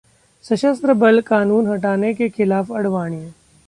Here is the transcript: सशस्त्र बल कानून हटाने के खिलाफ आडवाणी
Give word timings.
सशस्त्र 0.45 0.93
बल 0.93 1.19
कानून 1.21 1.67
हटाने 1.67 2.13
के 2.13 2.29
खिलाफ 2.29 2.71
आडवाणी 2.71 3.25